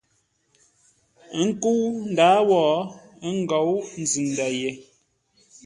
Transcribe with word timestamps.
Ə́ 1.37 1.43
nkə́u 1.47 1.85
ndǎa 2.11 2.37
wó, 2.49 2.61
ə́ 3.25 3.31
ngǒu 3.39 3.75
nzʉ-ndə̂ 4.01 4.49
ye. 4.61 4.69